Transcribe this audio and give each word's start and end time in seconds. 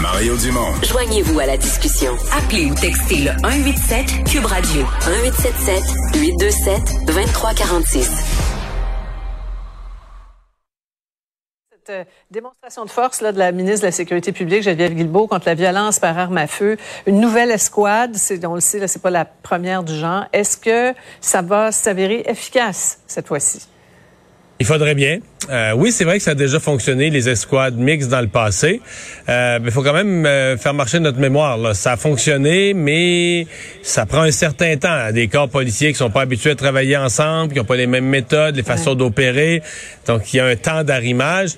Mario 0.00 0.36
Dumont. 0.36 0.72
Joignez-vous 0.82 1.40
à 1.40 1.46
la 1.46 1.56
discussion. 1.56 2.12
Appelez 2.32 2.66
ou 2.66 2.74
textez 2.74 3.18
le 3.18 3.30
187 3.42 4.24
Cube 4.24 4.44
Radio 4.44 4.82
1877 5.06 5.82
827 6.14 7.06
2346. 7.06 8.10
Cette 11.70 11.90
euh, 11.90 12.04
démonstration 12.30 12.84
de 12.84 12.90
force 12.90 13.20
là, 13.20 13.32
de 13.32 13.38
la 13.38 13.50
ministre 13.50 13.80
de 13.80 13.86
la 13.86 13.92
Sécurité 13.92 14.30
publique, 14.30 14.62
Geneviève 14.62 14.94
Guilbeault, 14.94 15.26
contre 15.26 15.46
la 15.46 15.54
violence 15.54 15.98
par 15.98 16.16
arme 16.16 16.38
à 16.38 16.46
feu, 16.46 16.76
une 17.06 17.20
nouvelle 17.20 17.50
escouade, 17.50 18.14
c'est, 18.14 18.44
on 18.46 18.54
le 18.54 18.60
sait, 18.60 18.78
là, 18.78 18.86
c'est 18.86 19.02
pas 19.02 19.10
la 19.10 19.24
première 19.24 19.82
du 19.82 19.96
genre. 19.96 20.24
Est-ce 20.32 20.56
que 20.56 20.94
ça 21.20 21.42
va 21.42 21.72
s'avérer 21.72 22.22
efficace 22.26 23.00
cette 23.08 23.26
fois-ci? 23.26 23.66
Il 24.60 24.66
faudrait 24.66 24.96
bien. 24.96 25.18
Euh, 25.50 25.72
oui, 25.76 25.92
c'est 25.92 26.04
vrai 26.04 26.18
que 26.18 26.24
ça 26.24 26.32
a 26.32 26.34
déjà 26.34 26.58
fonctionné, 26.58 27.10
les 27.10 27.28
escouades 27.28 27.76
mixtes 27.76 28.08
dans 28.08 28.20
le 28.20 28.26
passé. 28.26 28.80
Euh, 29.28 29.60
mais 29.62 29.68
il 29.68 29.72
faut 29.72 29.82
quand 29.82 29.92
même 29.92 30.26
euh, 30.26 30.56
faire 30.58 30.74
marcher 30.74 30.98
notre 30.98 31.18
mémoire. 31.18 31.56
Là. 31.56 31.74
Ça 31.74 31.92
a 31.92 31.96
fonctionné, 31.96 32.74
mais 32.74 33.46
ça 33.82 34.04
prend 34.04 34.22
un 34.22 34.32
certain 34.32 34.76
temps. 34.76 35.12
Des 35.12 35.28
corps 35.28 35.48
policiers 35.48 35.92
qui 35.92 35.98
sont 35.98 36.10
pas 36.10 36.22
habitués 36.22 36.50
à 36.50 36.54
travailler 36.56 36.96
ensemble, 36.96 37.52
qui 37.52 37.58
n'ont 37.60 37.64
pas 37.64 37.76
les 37.76 37.86
mêmes 37.86 38.06
méthodes, 38.06 38.56
les 38.56 38.64
façons 38.64 38.94
d'opérer. 38.94 39.62
Donc, 40.06 40.32
il 40.32 40.38
y 40.38 40.40
a 40.40 40.46
un 40.46 40.56
temps 40.56 40.82
d'arrimage. 40.82 41.50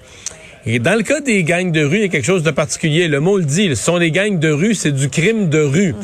Et 0.67 0.79
dans 0.79 0.95
le 0.95 1.03
cas 1.03 1.21
des 1.21 1.43
gangs 1.43 1.73
de 1.73 1.83
rue, 1.83 1.97
il 1.97 2.03
y 2.03 2.05
a 2.05 2.09
quelque 2.09 2.27
chose 2.27 2.43
de 2.43 2.51
particulier. 2.51 3.09
Le 3.09 3.21
mot 3.21 3.39
le 3.39 3.45
dit, 3.45 3.69
ce 3.71 3.75
sont 3.77 3.99
des 3.99 4.11
gangs 4.11 4.39
de 4.39 4.51
rue, 4.51 4.75
c'est 4.75 4.93
du 4.93 5.09
crime 5.09 5.49
de 5.49 5.61
rue. 5.61 5.95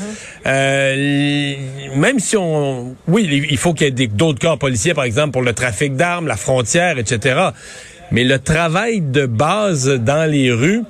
euh, 0.46 1.54
même 1.94 2.18
si 2.18 2.36
on... 2.36 2.96
Oui, 3.06 3.46
il 3.50 3.56
faut 3.58 3.74
qu'il 3.74 3.98
y 3.98 4.02
ait 4.02 4.06
d'autres 4.06 4.38
corps 4.40 4.58
policiers, 4.58 4.94
par 4.94 5.04
exemple, 5.04 5.32
pour 5.32 5.42
le 5.42 5.52
trafic 5.52 5.94
d'armes, 5.94 6.26
la 6.26 6.36
frontière, 6.36 6.98
etc. 6.98 7.50
Mais 8.10 8.24
le 8.24 8.38
travail 8.38 9.00
de 9.00 9.26
base 9.26 9.88
dans 9.88 10.30
les 10.30 10.50
rues, 10.50 10.82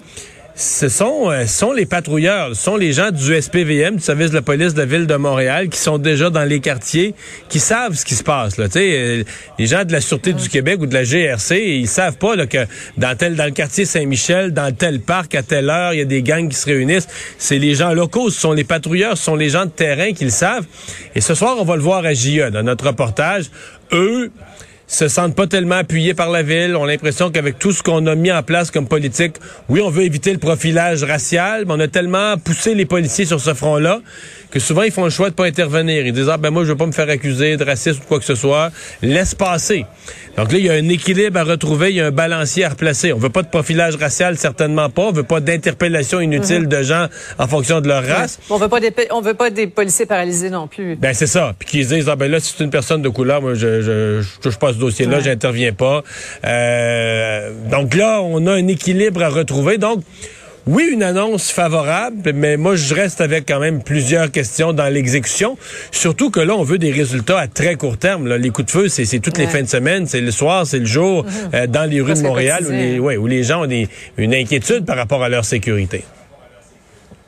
ce 0.56 0.88
sont, 0.88 1.30
euh, 1.30 1.46
sont 1.46 1.72
les 1.72 1.84
patrouilleurs, 1.84 2.56
ce 2.56 2.62
sont 2.62 2.76
les 2.76 2.94
gens 2.94 3.10
du 3.10 3.40
SPVM, 3.40 3.96
du 3.96 4.02
service 4.02 4.30
de 4.30 4.36
la 4.36 4.42
police 4.42 4.72
de 4.72 4.78
la 4.78 4.86
ville 4.86 5.06
de 5.06 5.14
Montréal, 5.16 5.68
qui 5.68 5.78
sont 5.78 5.98
déjà 5.98 6.30
dans 6.30 6.44
les 6.44 6.60
quartiers, 6.60 7.14
qui 7.50 7.60
savent 7.60 7.94
ce 7.94 8.06
qui 8.06 8.14
se 8.14 8.24
passe. 8.24 8.58
Euh, 8.58 9.22
les 9.58 9.66
gens 9.66 9.84
de 9.84 9.92
la 9.92 10.00
Sûreté 10.00 10.32
du 10.32 10.48
Québec 10.48 10.78
ou 10.80 10.86
de 10.86 10.94
la 10.94 11.04
GRC, 11.04 11.62
ils 11.62 11.86
savent 11.86 12.16
pas 12.16 12.36
là, 12.36 12.46
que 12.46 12.64
dans 12.96 13.14
tel 13.14 13.36
dans 13.36 13.44
le 13.44 13.50
quartier 13.50 13.84
Saint-Michel, 13.84 14.52
dans 14.52 14.74
tel 14.74 15.00
parc, 15.00 15.34
à 15.34 15.42
telle 15.42 15.68
heure, 15.68 15.92
il 15.92 15.98
y 15.98 16.02
a 16.02 16.06
des 16.06 16.22
gangs 16.22 16.48
qui 16.48 16.56
se 16.56 16.66
réunissent. 16.66 17.08
C'est 17.36 17.58
les 17.58 17.74
gens 17.74 17.92
locaux, 17.92 18.30
ce 18.30 18.40
sont 18.40 18.52
les 18.52 18.64
patrouilleurs, 18.64 19.18
ce 19.18 19.24
sont 19.24 19.36
les 19.36 19.50
gens 19.50 19.66
de 19.66 19.70
terrain 19.70 20.12
qui 20.14 20.24
le 20.24 20.30
savent. 20.30 20.64
Et 21.14 21.20
ce 21.20 21.34
soir, 21.34 21.56
on 21.60 21.64
va 21.64 21.76
le 21.76 21.82
voir 21.82 22.02
à 22.06 22.14
JE, 22.14 22.50
dans 22.50 22.62
notre 22.62 22.86
reportage. 22.86 23.50
Eux, 23.92 24.30
se 24.86 25.08
sentent 25.08 25.34
pas 25.34 25.46
tellement 25.46 25.76
appuyés 25.76 26.14
par 26.14 26.30
la 26.30 26.42
ville, 26.42 26.76
ont 26.76 26.84
l'impression 26.84 27.30
qu'avec 27.30 27.58
tout 27.58 27.72
ce 27.72 27.82
qu'on 27.82 28.06
a 28.06 28.14
mis 28.14 28.30
en 28.30 28.42
place 28.42 28.70
comme 28.70 28.86
politique, 28.86 29.34
oui, 29.68 29.80
on 29.82 29.90
veut 29.90 30.04
éviter 30.04 30.32
le 30.32 30.38
profilage 30.38 31.02
racial, 31.02 31.64
mais 31.66 31.72
on 31.74 31.80
a 31.80 31.88
tellement 31.88 32.36
poussé 32.38 32.74
les 32.74 32.86
policiers 32.86 33.24
sur 33.26 33.40
ce 33.40 33.52
front-là 33.54 34.00
que 34.50 34.60
souvent 34.60 34.82
ils 34.82 34.92
font 34.92 35.04
le 35.04 35.10
choix 35.10 35.28
de 35.28 35.34
pas 35.34 35.44
intervenir. 35.46 36.06
Ils 36.06 36.12
disent 36.12 36.28
ah 36.30 36.36
ben 36.36 36.50
moi 36.50 36.62
je 36.64 36.68
veux 36.68 36.76
pas 36.76 36.86
me 36.86 36.92
faire 36.92 37.08
accuser 37.10 37.56
de 37.56 37.64
racisme 37.64 38.00
ou 38.04 38.06
quoi 38.06 38.18
que 38.20 38.24
ce 38.24 38.36
soit, 38.36 38.70
laisse 39.02 39.34
passer. 39.34 39.84
Donc 40.36 40.52
là 40.52 40.58
il 40.58 40.64
y 40.64 40.70
a 40.70 40.74
un 40.74 40.88
équilibre 40.88 41.40
à 41.40 41.42
retrouver, 41.44 41.90
il 41.90 41.96
y 41.96 42.00
a 42.00 42.06
un 42.06 42.10
balancier 42.12 42.64
à 42.64 42.68
replacer. 42.70 43.12
On 43.12 43.18
veut 43.18 43.28
pas 43.28 43.42
de 43.42 43.48
profilage 43.48 43.96
racial 43.96 44.38
certainement 44.38 44.88
pas, 44.88 45.02
on 45.02 45.12
veut 45.12 45.24
pas 45.24 45.40
d'interpellation 45.40 46.20
inutile 46.20 46.60
Mhm. 46.62 46.66
de 46.68 46.82
gens 46.82 47.06
en 47.38 47.48
fonction 47.48 47.80
de 47.80 47.88
leur 47.88 48.04
race. 48.06 48.38
On 48.48 48.56
veut 48.56 48.68
pas 48.68 48.78
des, 48.80 48.92
on 49.10 49.20
veut 49.20 49.34
pas 49.34 49.50
des 49.50 49.66
policiers 49.66 50.06
paralysés 50.06 50.48
non 50.50 50.68
plus. 50.68 50.94
Ben 50.96 51.12
c'est 51.12 51.26
ça. 51.26 51.54
Puis 51.58 51.68
qu'ils 51.68 51.86
disent 51.88 52.08
ah 52.08 52.14
ben 52.16 52.30
là 52.30 52.38
si 52.38 52.54
c'est 52.56 52.62
une 52.64 52.70
personne 52.70 53.02
de 53.02 53.08
couleur, 53.08 53.42
moi 53.42 53.54
je 53.54 53.82
je, 53.82 54.22
je 54.22 54.40
touche 54.40 54.56
pas 54.58 54.68
à 54.68 54.72
ce 54.76 54.80
dossier-là, 54.80 55.16
Ouais. 55.18 55.24
j'interviens 55.24 55.72
pas. 55.72 56.02
Euh, 56.44 57.50
donc 57.70 57.94
là 57.94 58.20
on 58.22 58.46
a 58.46 58.52
un 58.52 58.68
équilibre 58.68 59.22
à 59.22 59.28
retrouver. 59.28 59.78
Donc 59.78 60.02
oui, 60.68 60.88
une 60.92 61.04
annonce 61.04 61.52
favorable, 61.52 62.32
mais 62.34 62.56
moi, 62.56 62.74
je 62.74 62.92
reste 62.92 63.20
avec 63.20 63.46
quand 63.46 63.60
même 63.60 63.84
plusieurs 63.84 64.32
questions 64.32 64.72
dans 64.72 64.88
l'exécution. 64.92 65.56
Surtout 65.92 66.30
que 66.30 66.40
là, 66.40 66.56
on 66.56 66.64
veut 66.64 66.78
des 66.78 66.90
résultats 66.90 67.38
à 67.38 67.46
très 67.46 67.76
court 67.76 67.98
terme. 67.98 68.26
là. 68.26 68.36
Les 68.36 68.50
coups 68.50 68.66
de 68.66 68.70
feu, 68.72 68.88
c'est 68.88 69.20
toutes 69.20 69.38
les 69.38 69.46
fins 69.46 69.62
de 69.62 69.68
semaine, 69.68 70.08
c'est 70.08 70.20
le 70.20 70.32
soir, 70.32 70.66
c'est 70.66 70.80
le 70.80 70.84
jour, 70.86 71.24
euh, 71.54 71.68
dans 71.68 71.88
les 71.88 72.00
rues 72.00 72.14
de 72.14 72.20
Montréal, 72.22 72.62
où 72.62 72.66
quotidien. 72.66 72.84
les, 72.94 72.98
ouais, 72.98 73.16
où 73.16 73.28
les 73.28 73.44
gens 73.44 73.62
ont 73.62 73.66
des, 73.68 73.86
une 74.18 74.34
inquiétude 74.34 74.84
par 74.84 74.96
rapport 74.96 75.22
à 75.22 75.28
leur 75.28 75.44
sécurité. 75.44 76.02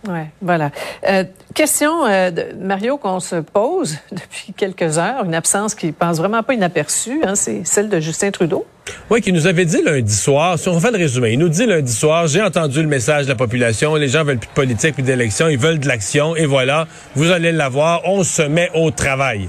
Ouais, 0.09 0.31
voilà. 0.41 0.71
Euh, 1.07 1.25
question, 1.55 2.07
euh, 2.07 2.31
Mario, 2.59 2.97
qu'on 2.97 3.21
se 3.21 3.37
pose 3.37 3.99
depuis 4.13 4.55
quelques 4.57 4.99
heures, 4.99 5.25
une 5.25 5.35
absence 5.35 5.75
qui 5.75 5.93
passe 5.93 6.17
vraiment 6.17 6.43
pas 6.43 6.55
inaperçue, 6.55 7.21
hein, 7.25 7.35
c'est 7.35 7.65
celle 7.65 7.89
de 7.91 8.01
Justin 8.01 8.31
Trudeau. 8.31 8.67
Oui, 9.11 9.21
qui 9.21 9.33
nous 9.33 9.47
avait 9.47 9.65
dit 9.65 9.83
lundi 9.85 10.15
soir, 10.15 10.59
si 10.59 10.69
on 10.69 10.79
fait 10.81 10.91
le 10.91 10.99
résumé, 10.99 11.33
il 11.33 11.39
nous 11.39 11.49
dit 11.49 11.67
lundi 11.67 11.93
soir, 11.93 12.27
j'ai 12.27 12.43
entendu 12.43 12.83
le 12.83 12.89
message 12.89 13.25
de 13.25 13.31
la 13.31 13.35
population, 13.35 13.95
les 13.97 14.09
gens 14.09 14.25
veulent 14.25 14.39
plus 14.39 14.49
de 14.49 14.53
politique, 14.53 14.95
plus 14.95 15.03
d'élection, 15.03 15.49
ils 15.49 15.59
veulent 15.59 15.79
de 15.79 15.89
l'action, 15.89 16.37
et 16.37 16.47
voilà, 16.47 16.87
vous 17.15 17.31
allez 17.31 17.53
l'avoir, 17.53 18.03
on 18.05 18.23
se 18.25 18.43
met 18.43 18.71
au 18.75 18.91
travail. 18.91 19.49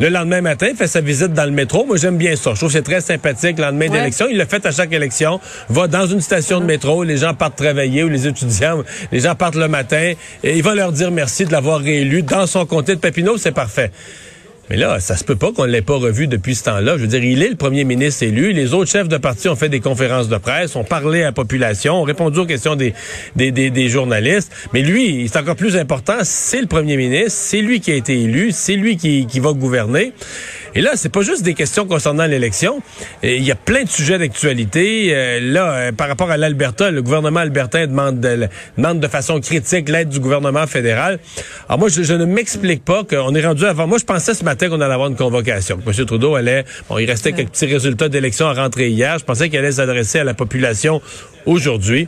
Le 0.00 0.08
lendemain 0.08 0.40
matin, 0.40 0.68
il 0.70 0.76
fait 0.76 0.86
sa 0.86 1.00
visite 1.00 1.32
dans 1.32 1.44
le 1.44 1.50
métro, 1.52 1.84
moi 1.86 1.96
j'aime 1.96 2.16
bien 2.18 2.36
ça, 2.36 2.50
je 2.52 2.56
trouve 2.56 2.68
que 2.68 2.72
c'est 2.74 2.82
très 2.82 3.00
sympathique, 3.00 3.58
le 3.58 3.64
lendemain 3.64 3.86
Ouais. 3.88 3.98
d'élection, 3.98 4.26
il 4.30 4.36
le 4.38 4.44
fait 4.44 4.64
à 4.66 4.70
chaque 4.70 4.92
élection, 4.92 5.40
va 5.68 5.86
dans 5.88 6.06
une 6.06 6.20
station 6.20 6.60
de 6.60 6.66
métro, 6.66 7.02
les 7.04 7.16
gens 7.16 7.34
partent 7.34 7.56
travailler, 7.56 8.02
ou 8.04 8.08
les 8.08 8.26
étudiants, 8.26 8.82
les 9.10 9.20
gens 9.20 9.34
partent 9.34 9.56
le 9.56 9.68
matin, 9.68 10.12
et 10.44 10.56
il 10.56 10.62
va 10.62 10.74
leur 10.74 10.92
dire 10.92 11.10
merci 11.10 11.44
de 11.44 11.52
l'avoir 11.52 11.80
réélu 11.80 12.22
dans 12.22 12.46
son 12.46 12.66
comté 12.66 12.94
de 12.94 13.00
Papineau, 13.00 13.36
c'est 13.38 13.52
parfait. 13.52 13.90
Mais 14.70 14.76
là, 14.76 15.00
ça 15.00 15.16
se 15.16 15.24
peut 15.24 15.36
pas 15.36 15.52
qu'on 15.52 15.64
l'ait 15.64 15.82
pas 15.82 15.96
revu 15.96 16.26
depuis 16.26 16.54
ce 16.54 16.64
temps-là. 16.64 16.96
Je 16.96 17.02
veux 17.02 17.08
dire, 17.08 17.24
il 17.24 17.42
est 17.42 17.48
le 17.48 17.56
premier 17.56 17.84
ministre 17.84 18.22
élu. 18.22 18.52
Les 18.52 18.74
autres 18.74 18.90
chefs 18.90 19.08
de 19.08 19.16
parti 19.16 19.48
ont 19.48 19.56
fait 19.56 19.68
des 19.68 19.80
conférences 19.80 20.28
de 20.28 20.36
presse, 20.36 20.76
ont 20.76 20.84
parlé 20.84 21.22
à 21.22 21.26
la 21.26 21.32
population, 21.32 21.94
ont 21.94 22.04
répondu 22.04 22.40
aux 22.40 22.46
questions 22.46 22.76
des, 22.76 22.94
des, 23.36 23.50
des, 23.50 23.88
journalistes. 23.88 24.52
Mais 24.74 24.82
lui, 24.82 25.28
c'est 25.28 25.38
encore 25.38 25.56
plus 25.56 25.76
important, 25.76 26.18
c'est 26.22 26.60
le 26.60 26.66
premier 26.66 26.96
ministre, 26.96 27.32
c'est 27.32 27.62
lui 27.62 27.80
qui 27.80 27.92
a 27.92 27.94
été 27.94 28.20
élu, 28.20 28.50
c'est 28.52 28.76
lui 28.76 28.96
qui, 28.96 29.26
qui 29.26 29.40
va 29.40 29.52
gouverner. 29.52 30.12
Et 30.78 30.80
là, 30.80 30.92
c'est 30.94 31.08
pas 31.08 31.22
juste 31.22 31.42
des 31.42 31.54
questions 31.54 31.86
concernant 31.86 32.26
l'élection. 32.26 32.80
Il 33.24 33.42
y 33.42 33.50
a 33.50 33.56
plein 33.56 33.82
de 33.82 33.88
sujets 33.88 34.16
d'actualité. 34.16 35.08
Euh, 35.12 35.40
là, 35.40 35.72
euh, 35.72 35.90
par 35.90 36.06
rapport 36.06 36.30
à 36.30 36.36
l'Alberta, 36.36 36.92
le 36.92 37.02
gouvernement 37.02 37.40
albertain 37.40 37.88
demande 37.88 38.20
de, 38.20 38.46
demande 38.76 39.00
de 39.00 39.08
façon 39.08 39.40
critique 39.40 39.88
l'aide 39.88 40.08
du 40.08 40.20
gouvernement 40.20 40.68
fédéral. 40.68 41.18
Alors 41.68 41.80
moi, 41.80 41.88
je, 41.88 42.04
je 42.04 42.14
ne 42.14 42.24
m'explique 42.24 42.84
pas 42.84 43.02
qu'on 43.02 43.34
est 43.34 43.44
rendu 43.44 43.64
avant. 43.64 43.88
Moi, 43.88 43.98
je 43.98 44.04
pensais 44.04 44.34
ce 44.34 44.44
matin 44.44 44.68
qu'on 44.68 44.80
allait 44.80 44.94
avoir 44.94 45.08
une 45.08 45.16
convocation. 45.16 45.80
M. 45.84 46.06
Trudeau 46.06 46.36
allait... 46.36 46.64
Bon, 46.88 46.96
il 46.98 47.10
restait 47.10 47.32
quelques 47.32 47.50
petits 47.50 47.66
résultats 47.66 48.08
d'élection 48.08 48.46
à 48.46 48.54
rentrer 48.54 48.88
hier. 48.88 49.18
Je 49.18 49.24
pensais 49.24 49.48
qu'il 49.48 49.58
allait 49.58 49.72
s'adresser 49.72 50.20
à 50.20 50.24
la 50.24 50.34
population 50.34 51.02
aujourd'hui. 51.44 52.06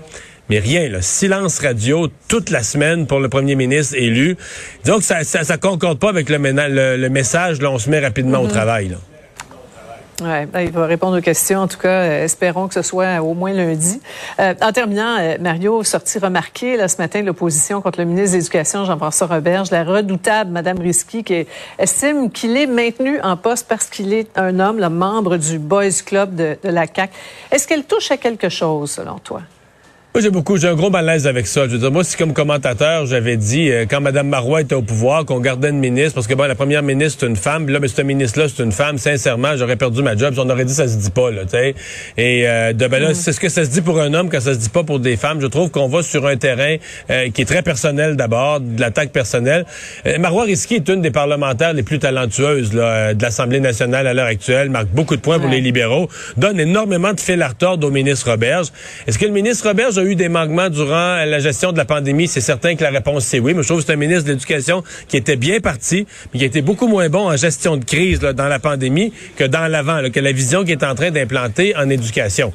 Mais 0.50 0.58
rien, 0.58 0.88
là. 0.88 1.00
Silence 1.00 1.60
radio 1.60 2.08
toute 2.28 2.50
la 2.50 2.62
semaine 2.62 3.06
pour 3.06 3.20
le 3.20 3.28
premier 3.28 3.54
ministre 3.54 3.94
élu. 3.96 4.36
Que 4.84 5.00
ça, 5.00 5.22
ça, 5.24 5.44
ça 5.44 5.56
concorde 5.56 5.98
pas 5.98 6.08
avec 6.10 6.28
le, 6.28 6.38
ména- 6.38 6.68
le, 6.68 6.96
le 6.96 7.08
message, 7.08 7.62
là, 7.62 7.70
on 7.70 7.78
se 7.78 7.88
met 7.88 8.00
rapidement 8.00 8.40
au 8.40 8.48
travail, 8.48 8.88
là. 8.88 8.96
Ouais, 10.22 10.44
ben, 10.44 10.60
il 10.60 10.70
va 10.70 10.84
répondre 10.84 11.16
aux 11.16 11.22
questions. 11.22 11.60
En 11.60 11.66
tout 11.68 11.78
cas, 11.78 11.88
euh, 11.88 12.24
espérons 12.24 12.68
que 12.68 12.74
ce 12.74 12.82
soit 12.82 13.22
au 13.22 13.32
moins 13.32 13.54
lundi. 13.54 14.02
Euh, 14.38 14.52
en 14.60 14.70
terminant, 14.70 15.16
euh, 15.18 15.38
Mario, 15.40 15.82
sorti 15.82 16.18
remarqué 16.18 16.76
là, 16.76 16.88
ce 16.88 16.98
matin 16.98 17.22
de 17.22 17.26
l'opposition 17.26 17.80
contre 17.80 18.00
le 18.00 18.04
ministre 18.04 18.32
de 18.32 18.36
l'Éducation, 18.38 18.84
Jean-François 18.84 19.28
Roberge, 19.28 19.70
la 19.70 19.82
redoutable 19.82 20.50
Madame 20.50 20.78
Risky, 20.78 21.24
qui 21.24 21.46
estime 21.78 22.30
qu'il 22.30 22.54
est 22.58 22.66
maintenu 22.66 23.18
en 23.22 23.38
poste 23.38 23.66
parce 23.66 23.86
qu'il 23.86 24.12
est 24.12 24.28
un 24.36 24.60
homme, 24.60 24.78
le 24.78 24.90
membre 24.90 25.38
du 25.38 25.58
Boys 25.58 26.02
Club 26.04 26.34
de, 26.34 26.58
de 26.62 26.68
la 26.68 26.86
CAC. 26.86 27.12
Est-ce 27.50 27.66
qu'elle 27.66 27.84
touche 27.84 28.10
à 28.10 28.18
quelque 28.18 28.50
chose, 28.50 28.90
selon 28.90 29.18
toi? 29.20 29.40
Moi, 30.12 30.22
j'ai 30.22 30.30
beaucoup, 30.30 30.56
j'ai 30.56 30.66
un 30.66 30.74
gros 30.74 30.90
malaise 30.90 31.28
avec 31.28 31.46
ça. 31.46 31.66
Je 31.68 31.74
veux 31.74 31.78
dire, 31.78 31.92
moi, 31.92 32.02
si 32.02 32.16
comme 32.16 32.32
commentateur, 32.32 33.06
j'avais 33.06 33.36
dit, 33.36 33.70
euh, 33.70 33.86
quand 33.88 34.00
Mme 34.00 34.26
Marois 34.26 34.62
était 34.62 34.74
au 34.74 34.82
pouvoir, 34.82 35.24
qu'on 35.24 35.38
gardait 35.38 35.70
une 35.70 35.78
ministre, 35.78 36.14
parce 36.14 36.26
que 36.26 36.34
bon, 36.34 36.48
la 36.48 36.56
première 36.56 36.82
ministre, 36.82 37.18
c'est 37.20 37.28
une 37.28 37.36
femme, 37.36 37.68
là, 37.68 37.78
mais 37.78 37.86
ce 37.86 38.02
ministre-là, 38.02 38.48
c'est 38.48 38.60
une 38.64 38.72
femme, 38.72 38.98
sincèrement, 38.98 39.56
j'aurais 39.56 39.76
perdu 39.76 40.02
ma 40.02 40.16
job. 40.16 40.34
On 40.36 40.50
aurait 40.50 40.64
dit, 40.64 40.74
ça 40.74 40.88
se 40.88 40.96
dit 40.96 41.12
pas, 41.12 41.30
là, 41.30 41.44
tu 41.44 41.50
sais. 41.50 41.76
Et, 42.16 42.48
euh, 42.48 42.72
de, 42.72 42.88
ben 42.88 43.00
là, 43.00 43.14
c'est 43.14 43.32
ce 43.32 43.38
que 43.38 43.48
ça 43.48 43.64
se 43.64 43.70
dit 43.70 43.82
pour 43.82 44.00
un 44.00 44.12
homme 44.12 44.30
quand 44.30 44.40
ça 44.40 44.52
se 44.52 44.58
dit 44.58 44.68
pas 44.68 44.82
pour 44.82 44.98
des 44.98 45.16
femmes. 45.16 45.40
Je 45.40 45.46
trouve 45.46 45.70
qu'on 45.70 45.86
va 45.86 46.02
sur 46.02 46.26
un 46.26 46.36
terrain 46.36 46.74
euh, 47.10 47.30
qui 47.30 47.42
est 47.42 47.44
très 47.44 47.62
personnel 47.62 48.16
d'abord, 48.16 48.58
de 48.58 48.80
l'attaque 48.80 49.12
personnelle. 49.12 49.64
Euh, 50.06 50.18
Marois 50.18 50.42
Risky 50.42 50.74
est 50.74 50.88
une 50.88 51.02
des 51.02 51.12
parlementaires 51.12 51.72
les 51.72 51.84
plus 51.84 52.00
talentueuses, 52.00 52.74
là, 52.74 52.82
euh, 52.82 53.14
de 53.14 53.22
l'Assemblée 53.22 53.60
nationale 53.60 54.08
à 54.08 54.12
l'heure 54.12 54.26
actuelle, 54.26 54.70
marque 54.70 54.88
beaucoup 54.88 55.14
de 55.14 55.20
points 55.20 55.38
pour 55.38 55.50
les 55.50 55.60
libéraux, 55.60 56.08
donne 56.36 56.58
énormément 56.58 57.12
de 57.12 57.20
fil 57.20 57.40
à 57.42 57.46
retordre 57.46 57.86
au 57.86 57.92
ministre 57.92 58.28
Roberge. 58.28 58.70
Est-ce 59.06 59.16
que 59.16 59.26
le 59.26 59.30
ministre 59.30 59.68
Roberge 59.68 59.99
a 60.00 60.04
eu 60.04 60.14
des 60.16 60.28
manquements 60.28 60.68
durant 60.68 61.24
la 61.24 61.38
gestion 61.38 61.72
de 61.72 61.78
la 61.78 61.84
pandémie? 61.84 62.26
C'est 62.28 62.40
certain 62.40 62.74
que 62.74 62.82
la 62.82 62.90
réponse, 62.90 63.24
c'est 63.24 63.38
oui. 63.38 63.54
Mais 63.54 63.62
je 63.62 63.68
trouve 63.68 63.80
que 63.80 63.86
c'est 63.86 63.92
un 63.92 63.96
ministre 63.96 64.24
de 64.24 64.32
l'Éducation 64.32 64.82
qui 65.08 65.16
était 65.16 65.36
bien 65.36 65.60
parti, 65.60 66.06
mais 66.32 66.40
qui 66.40 66.44
été 66.44 66.62
beaucoup 66.62 66.88
moins 66.88 67.08
bon 67.08 67.30
en 67.30 67.36
gestion 67.36 67.76
de 67.76 67.84
crise 67.84 68.22
là, 68.22 68.32
dans 68.32 68.48
la 68.48 68.58
pandémie 68.58 69.12
que 69.36 69.44
dans 69.44 69.66
l'avant, 69.68 70.00
que 70.10 70.20
la 70.20 70.32
vision 70.32 70.62
qu'il 70.62 70.72
est 70.72 70.84
en 70.84 70.94
train 70.94 71.10
d'implanter 71.10 71.76
en 71.76 71.88
éducation. 71.88 72.52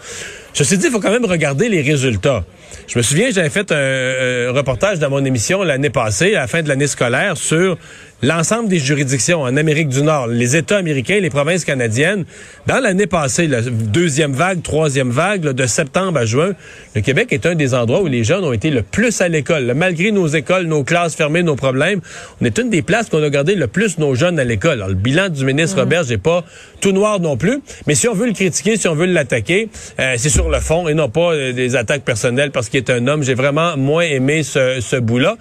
Ceci 0.56 0.78
dit, 0.78 0.86
il 0.86 0.92
faut 0.92 1.02
quand 1.02 1.12
même 1.12 1.26
regarder 1.26 1.68
les 1.68 1.82
résultats. 1.82 2.46
Je 2.88 2.98
me 2.98 3.04
souviens, 3.04 3.30
j'avais 3.30 3.50
fait 3.50 3.74
un, 3.74 3.76
un 3.76 4.52
reportage 4.54 5.00
dans 5.00 5.10
mon 5.10 5.26
émission 5.26 5.64
l'année 5.64 5.90
passée, 5.90 6.34
à 6.34 6.42
la 6.42 6.48
fin 6.48 6.64
de 6.64 6.70
l'année 6.70 6.88
scolaire, 6.88 7.36
sur 7.36 7.78
l'ensemble 8.22 8.70
des 8.70 8.80
juridictions 8.80 9.42
en 9.42 9.58
Amérique 9.58 9.90
du 9.90 10.02
Nord, 10.02 10.28
les 10.28 10.56
États 10.56 10.78
américains, 10.78 11.20
les 11.20 11.30
provinces 11.30 11.66
canadiennes, 11.66 12.26
dans 12.66 12.80
l'année 12.80 13.08
passée, 13.08 13.48
la 13.48 13.62
deuxième 13.62 14.34
vague, 14.34 14.62
troisième 14.64 15.10
vague, 15.10 15.42
de 15.42 15.66
septembre 15.68 16.20
à 16.20 16.26
juin, 16.26 16.54
le 16.96 17.02
Québec 17.02 17.28
est 17.32 17.46
un 17.46 17.56
des 17.56 17.74
endroits 17.74 18.02
où 18.02 18.08
les 18.08 18.24
jeunes 18.24 18.44
ont 18.44 18.54
été 18.54 18.70
le 18.70 18.82
plus 18.82 19.22
à 19.22 19.28
l'école. 19.28 19.74
Malgré 19.76 20.12
nos 20.12 20.28
écoles, 20.28 20.66
nos 20.66 20.84
classes 20.84 21.16
fermées, 21.16 21.44
nos 21.44 21.56
problèmes, 21.56 22.02
on 22.42 22.46
est 22.46 22.58
une 22.58 22.70
des 22.70 22.82
places 22.82 23.10
qu'on 23.10 23.22
a 23.22 23.30
gardé 23.30 23.56
le 23.56 23.68
plus 23.68 23.98
nos 23.98 24.16
jeunes 24.16 24.40
à 24.40 24.44
l'école. 24.44 24.84
le 24.88 24.94
bilan 24.94 25.30
du 25.30 25.46
ministre 25.46 25.80
Robert 25.80 26.06
n'est 26.06 26.18
pas 26.18 26.44
tout 26.82 26.94
noir 26.94 27.20
non 27.20 27.38
plus, 27.38 27.62
mais 27.88 27.96
si 27.96 28.08
on 28.08 28.14
veut 28.14 28.28
le 28.28 28.34
critiquer, 28.34 28.78
si 28.78 28.88
on 28.88 28.96
veut 28.96 29.06
l'attaquer, 29.06 29.70
euh, 30.00 30.16
c'est 30.18 30.30
sur 30.30 30.45
le 30.50 30.60
fond 30.60 30.88
et 30.88 30.94
non 30.94 31.10
pas 31.10 31.34
euh, 31.34 31.54
des 31.54 31.76
attaques 31.76 32.04
personnelles 32.04 32.52
parce 32.52 32.70
qu'il 32.70 32.78
est 32.78 32.90
un 32.90 33.08
homme. 33.08 33.24
J'ai 33.24 33.36
vraiment 33.36 33.78
moins 33.78 34.04
aimé 34.04 34.44
ce, 34.44 34.80
ce 34.82 34.96
bout-là. 34.96 35.38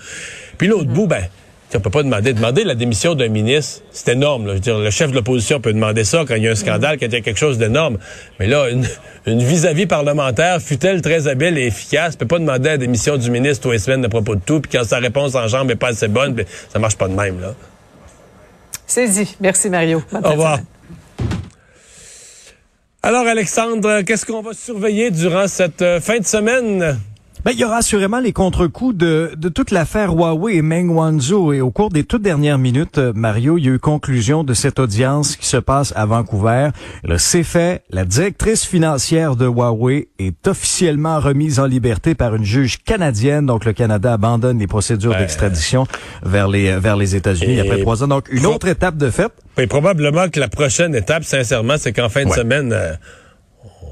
Puis 0.58 0.68
l'autre 0.68 0.90
bout, 0.90 1.06
ben 1.06 1.24
on 1.76 1.80
peut 1.80 1.90
pas 1.90 2.02
demander. 2.02 2.32
Demander 2.32 2.64
la 2.64 2.74
démission 2.74 3.14
d'un 3.14 3.28
ministre, 3.28 3.82
c'est 3.90 4.12
énorme. 4.12 4.46
Je 4.46 4.52
veux 4.52 4.60
dire, 4.60 4.78
le 4.78 4.90
chef 4.90 5.10
de 5.10 5.16
l'opposition 5.16 5.60
peut 5.60 5.72
demander 5.72 6.04
ça 6.04 6.24
quand 6.26 6.36
il 6.36 6.44
y 6.44 6.48
a 6.48 6.52
un 6.52 6.56
scandale, 6.56 6.98
quand 6.98 7.06
il 7.06 7.12
y 7.12 7.16
a 7.16 7.20
quelque 7.20 7.38
chose 7.38 7.58
d'énorme. 7.58 7.98
Mais 8.38 8.46
là, 8.46 8.68
une 9.26 9.42
vis-à-vis 9.42 9.86
parlementaire, 9.86 10.60
fut-elle 10.60 11.02
très 11.02 11.26
habile 11.26 11.58
et 11.58 11.66
efficace, 11.66 12.16
peut 12.16 12.26
pas 12.26 12.38
demander 12.38 12.70
la 12.70 12.76
démission 12.76 13.16
du 13.16 13.30
ministre 13.30 13.64
tous 13.64 13.72
les 13.72 13.78
semaines 13.78 14.04
à 14.04 14.08
propos 14.08 14.36
de 14.36 14.40
tout, 14.40 14.60
puis 14.60 14.70
quand 14.70 14.84
sa 14.84 14.98
réponse 14.98 15.34
en 15.34 15.48
jambe 15.48 15.68
n'est 15.68 15.76
pas 15.76 15.88
assez 15.88 16.08
bonne, 16.08 16.34
ben, 16.34 16.46
ça 16.72 16.78
marche 16.78 16.96
pas 16.96 17.08
de 17.08 17.14
même. 17.14 17.40
là. 17.40 17.54
C'est 18.86 19.08
dit. 19.08 19.36
Merci, 19.40 19.70
Mario. 19.70 20.02
Au 20.12 20.30
revoir. 20.30 20.58
Alors, 23.06 23.26
Alexandre, 23.26 24.00
qu'est-ce 24.00 24.24
qu'on 24.24 24.40
va 24.40 24.54
surveiller 24.54 25.10
durant 25.10 25.46
cette 25.46 25.82
euh, 25.82 26.00
fin 26.00 26.20
de 26.20 26.24
semaine? 26.24 26.98
Ben, 27.44 27.50
il 27.52 27.58
y 27.58 27.64
aura 27.64 27.76
assurément 27.76 28.20
les 28.20 28.32
contre-coups 28.32 28.96
de, 28.96 29.32
de 29.36 29.48
toute 29.50 29.70
l'affaire 29.70 30.14
Huawei 30.14 30.56
et 30.56 30.62
Meng 30.62 30.88
Wanzhou. 30.88 31.52
Et 31.52 31.60
au 31.60 31.70
cours 31.70 31.90
des 31.90 32.02
toutes 32.02 32.22
dernières 32.22 32.56
minutes, 32.56 32.96
euh, 32.96 33.12
Mario, 33.14 33.58
il 33.58 33.66
y 33.66 33.68
a 33.68 33.72
eu 33.72 33.78
conclusion 33.78 34.44
de 34.44 34.54
cette 34.54 34.78
audience 34.78 35.36
qui 35.36 35.46
se 35.46 35.58
passe 35.58 35.92
à 35.94 36.06
Vancouver. 36.06 36.70
C'est 37.18 37.42
fait. 37.42 37.82
La 37.90 38.06
directrice 38.06 38.64
financière 38.64 39.36
de 39.36 39.44
Huawei 39.44 40.08
est 40.18 40.48
officiellement 40.48 41.20
remise 41.20 41.60
en 41.60 41.66
liberté 41.66 42.14
par 42.14 42.34
une 42.34 42.44
juge 42.44 42.78
canadienne. 42.82 43.44
Donc, 43.44 43.66
le 43.66 43.74
Canada 43.74 44.14
abandonne 44.14 44.58
les 44.58 44.66
procédures 44.66 45.14
d'extradition 45.14 45.86
vers 46.22 46.48
les, 46.48 46.78
vers 46.78 46.96
les 46.96 47.14
États-Unis 47.14 47.60
après 47.60 47.82
trois 47.82 48.02
ans. 48.02 48.08
Donc, 48.08 48.26
une 48.30 48.46
autre 48.46 48.68
étape 48.68 48.96
de 48.96 49.10
fait. 49.10 49.30
Et 49.58 49.66
probablement 49.66 50.30
que 50.30 50.40
la 50.40 50.48
prochaine 50.48 50.94
étape, 50.94 51.24
sincèrement, 51.24 51.74
c'est 51.76 51.92
qu'en 51.92 52.08
fin 52.08 52.24
de 52.24 52.30
semaine... 52.30 52.72
Euh, 52.72 52.94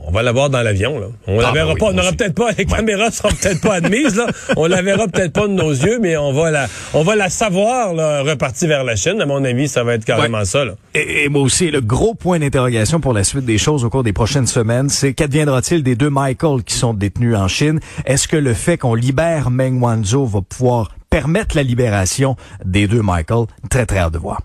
on 0.04 0.10
va 0.10 0.22
l'avoir 0.22 0.50
dans 0.50 0.62
l'avion. 0.62 0.98
Là. 0.98 1.06
On 1.26 1.38
la 1.38 1.48
ah, 1.48 1.52
verra 1.52 1.74
ben 1.74 1.78
pas. 1.78 1.86
On 1.86 1.92
n'aura 1.92 2.12
peut-être 2.12 2.34
pas. 2.34 2.50
Les 2.56 2.64
caméras 2.64 3.10
seront 3.10 3.30
peut-être 3.30 3.60
pas 3.60 3.74
admises. 3.74 4.16
Là. 4.16 4.26
On 4.56 4.66
la 4.66 4.82
verra 4.82 5.06
peut-être 5.06 5.32
pas 5.32 5.46
de 5.46 5.52
nos 5.52 5.70
yeux, 5.70 5.98
mais 6.00 6.16
on 6.16 6.32
va 6.32 6.50
la, 6.50 6.68
on 6.94 7.02
va 7.02 7.16
la 7.16 7.28
savoir 7.28 7.94
là, 7.94 8.22
repartie 8.22 8.66
vers 8.66 8.84
la 8.84 8.96
Chine. 8.96 9.20
À 9.20 9.26
mon 9.26 9.44
avis, 9.44 9.68
ça 9.68 9.84
va 9.84 9.94
être 9.94 10.04
carrément 10.04 10.44
ça. 10.44 10.64
Là. 10.64 10.74
Et, 10.94 11.28
moi 11.28 11.42
aussi, 11.42 11.70
le 11.70 11.80
gros 11.80 12.14
point 12.14 12.38
d'interrogation 12.38 13.00
pour 13.00 13.12
la 13.12 13.24
suite 13.24 13.44
des 13.44 13.58
choses 13.58 13.84
au 13.84 13.90
cours 13.90 14.02
des 14.02 14.12
prochaines 14.12 14.46
semaines, 14.46 14.88
c'est 14.88 15.14
qu'adviendra-t-il 15.14 15.82
des 15.82 15.96
deux 15.96 16.10
Michael 16.10 16.62
qui 16.64 16.74
sont 16.74 16.94
détenus 16.94 17.36
en 17.36 17.48
Chine? 17.48 17.80
Est-ce 18.04 18.28
que 18.28 18.36
le 18.36 18.54
fait 18.54 18.78
qu'on 18.78 18.94
libère 18.94 19.50
Meng 19.50 19.80
Wanzhou 19.80 20.26
va 20.26 20.40
pouvoir 20.42 20.90
permettre 21.10 21.56
la 21.56 21.62
libération 21.62 22.36
des 22.64 22.86
deux 22.86 23.02
Michael? 23.02 23.46
Très 23.70 23.86
très 23.86 23.98
hâte 23.98 24.12
de 24.12 24.18
voir. 24.18 24.40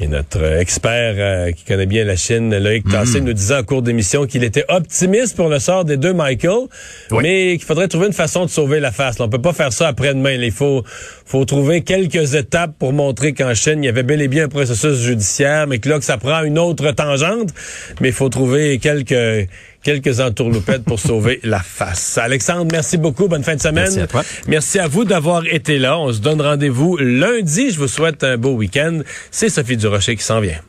Et 0.00 0.06
notre 0.06 0.44
expert 0.44 1.14
euh, 1.18 1.50
qui 1.50 1.64
connaît 1.64 1.86
bien 1.86 2.04
la 2.04 2.14
Chine, 2.14 2.56
Loïc 2.56 2.88
Tassé, 2.88 3.20
mm. 3.20 3.24
nous 3.24 3.32
disait 3.32 3.56
en 3.56 3.62
cours 3.64 3.82
d'émission 3.82 4.26
qu'il 4.26 4.44
était 4.44 4.64
optimiste 4.68 5.34
pour 5.34 5.48
le 5.48 5.58
sort 5.58 5.84
des 5.84 5.96
deux 5.96 6.12
Michael, 6.12 6.68
mais 7.10 7.56
qu'il 7.56 7.66
faudrait 7.66 7.88
trouver 7.88 8.06
une 8.06 8.12
façon 8.12 8.44
de 8.44 8.50
sauver 8.50 8.78
la 8.78 8.92
face. 8.92 9.18
Là, 9.18 9.24
on 9.24 9.28
peut 9.28 9.42
pas 9.42 9.52
faire 9.52 9.72
ça 9.72 9.88
après-demain. 9.88 10.34
Il 10.34 10.52
faut, 10.52 10.84
faut 11.26 11.44
trouver 11.44 11.82
quelques 11.82 12.34
étapes 12.34 12.74
pour 12.78 12.92
montrer 12.92 13.34
qu'en 13.34 13.54
Chine, 13.54 13.82
il 13.82 13.86
y 13.86 13.88
avait 13.88 14.04
bel 14.04 14.22
et 14.22 14.28
bien 14.28 14.44
un 14.44 14.48
processus 14.48 14.98
judiciaire, 14.98 15.66
mais 15.66 15.80
que 15.80 15.88
là, 15.88 15.98
que 15.98 16.04
ça 16.04 16.16
prend 16.16 16.44
une 16.44 16.60
autre 16.60 16.92
tangente. 16.92 17.50
Mais 18.00 18.08
il 18.08 18.14
faut 18.14 18.28
trouver 18.28 18.78
quelques 18.78 19.48
quelques 19.82 20.20
entourloupettes 20.20 20.84
pour 20.84 21.00
sauver 21.00 21.40
la 21.44 21.60
face. 21.60 22.18
Alexandre, 22.18 22.68
merci 22.70 22.98
beaucoup. 22.98 23.28
Bonne 23.28 23.44
fin 23.44 23.56
de 23.56 23.60
semaine. 23.60 23.84
Merci 23.84 24.00
à 24.00 24.06
toi. 24.06 24.24
Merci 24.46 24.78
à 24.78 24.88
vous 24.88 25.04
d'avoir 25.04 25.46
été 25.46 25.78
là. 25.78 25.98
On 25.98 26.12
se 26.12 26.20
donne 26.20 26.40
rendez-vous 26.40 26.96
lundi. 26.96 27.70
Je 27.70 27.78
vous 27.78 27.88
souhaite 27.88 28.24
un 28.24 28.36
beau 28.36 28.54
week-end. 28.54 29.00
C'est 29.30 29.48
Sophie 29.48 29.76
Durocher 29.76 30.16
qui 30.16 30.24
s'en 30.24 30.40
vient. 30.40 30.60